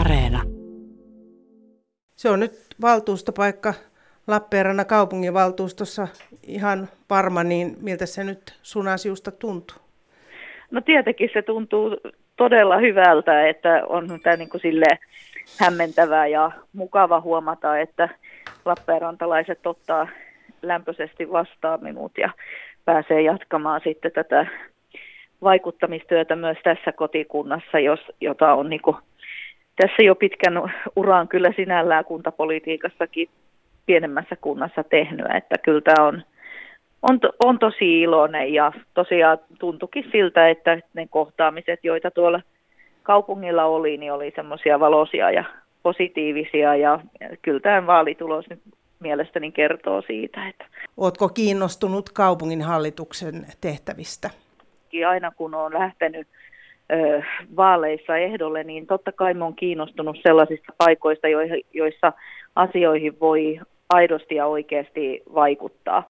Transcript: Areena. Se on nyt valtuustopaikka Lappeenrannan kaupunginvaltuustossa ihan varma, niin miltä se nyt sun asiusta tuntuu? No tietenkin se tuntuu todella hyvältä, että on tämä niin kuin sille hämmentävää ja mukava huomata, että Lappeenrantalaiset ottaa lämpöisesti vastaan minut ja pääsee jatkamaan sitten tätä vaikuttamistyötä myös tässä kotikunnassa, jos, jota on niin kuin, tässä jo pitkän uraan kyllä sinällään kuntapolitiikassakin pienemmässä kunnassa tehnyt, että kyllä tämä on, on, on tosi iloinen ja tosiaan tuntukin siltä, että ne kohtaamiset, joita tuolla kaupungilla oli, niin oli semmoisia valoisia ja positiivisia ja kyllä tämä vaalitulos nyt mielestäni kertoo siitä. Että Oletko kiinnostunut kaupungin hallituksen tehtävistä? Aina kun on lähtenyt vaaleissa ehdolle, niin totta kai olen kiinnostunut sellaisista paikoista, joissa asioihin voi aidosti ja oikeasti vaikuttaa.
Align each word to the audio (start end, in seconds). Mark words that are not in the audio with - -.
Areena. 0.00 0.42
Se 2.16 2.30
on 2.30 2.40
nyt 2.40 2.52
valtuustopaikka 2.80 3.74
Lappeenrannan 4.26 4.86
kaupunginvaltuustossa 4.86 6.08
ihan 6.42 6.88
varma, 7.10 7.44
niin 7.44 7.76
miltä 7.80 8.06
se 8.06 8.24
nyt 8.24 8.58
sun 8.62 8.88
asiusta 8.88 9.30
tuntuu? 9.30 9.76
No 10.70 10.80
tietenkin 10.80 11.30
se 11.32 11.42
tuntuu 11.42 11.96
todella 12.36 12.78
hyvältä, 12.78 13.48
että 13.48 13.82
on 13.88 14.20
tämä 14.22 14.36
niin 14.36 14.48
kuin 14.48 14.60
sille 14.60 14.98
hämmentävää 15.60 16.26
ja 16.26 16.50
mukava 16.72 17.20
huomata, 17.20 17.78
että 17.78 18.08
Lappeenrantalaiset 18.64 19.66
ottaa 19.66 20.08
lämpöisesti 20.62 21.32
vastaan 21.32 21.82
minut 21.82 22.12
ja 22.18 22.30
pääsee 22.84 23.22
jatkamaan 23.22 23.80
sitten 23.84 24.12
tätä 24.12 24.46
vaikuttamistyötä 25.42 26.36
myös 26.36 26.58
tässä 26.64 26.92
kotikunnassa, 26.92 27.78
jos, 27.78 28.00
jota 28.20 28.54
on 28.54 28.70
niin 28.70 28.82
kuin, 28.82 28.96
tässä 29.76 30.02
jo 30.02 30.14
pitkän 30.14 30.62
uraan 30.96 31.28
kyllä 31.28 31.52
sinällään 31.56 32.04
kuntapolitiikassakin 32.04 33.28
pienemmässä 33.86 34.36
kunnassa 34.40 34.84
tehnyt, 34.84 35.26
että 35.36 35.58
kyllä 35.58 35.80
tämä 35.80 36.06
on, 36.06 36.22
on, 37.02 37.20
on 37.44 37.58
tosi 37.58 38.00
iloinen 38.00 38.54
ja 38.54 38.72
tosiaan 38.94 39.38
tuntukin 39.58 40.04
siltä, 40.12 40.48
että 40.48 40.78
ne 40.94 41.06
kohtaamiset, 41.10 41.80
joita 41.82 42.10
tuolla 42.10 42.40
kaupungilla 43.02 43.64
oli, 43.64 43.96
niin 43.96 44.12
oli 44.12 44.32
semmoisia 44.36 44.80
valoisia 44.80 45.30
ja 45.30 45.44
positiivisia 45.82 46.76
ja 46.76 47.00
kyllä 47.42 47.60
tämä 47.60 47.86
vaalitulos 47.86 48.50
nyt 48.50 48.60
mielestäni 49.00 49.52
kertoo 49.52 50.02
siitä. 50.02 50.48
Että 50.48 50.64
Oletko 50.96 51.28
kiinnostunut 51.28 52.10
kaupungin 52.10 52.62
hallituksen 52.62 53.46
tehtävistä? 53.60 54.30
Aina 55.08 55.30
kun 55.30 55.54
on 55.54 55.74
lähtenyt 55.74 56.28
vaaleissa 57.56 58.16
ehdolle, 58.16 58.64
niin 58.64 58.86
totta 58.86 59.12
kai 59.12 59.34
olen 59.40 59.54
kiinnostunut 59.54 60.16
sellaisista 60.22 60.72
paikoista, 60.78 61.28
joissa 61.72 62.12
asioihin 62.56 63.20
voi 63.20 63.60
aidosti 63.88 64.34
ja 64.34 64.46
oikeasti 64.46 65.22
vaikuttaa. 65.34 66.02